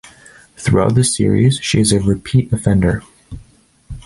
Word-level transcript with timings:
Throughout 0.57 0.95
the 0.95 1.03
series, 1.03 1.59
she 1.59 1.79
is 1.79 1.91
a 1.91 1.99
repeat 1.99 2.51
offender. 2.51 3.03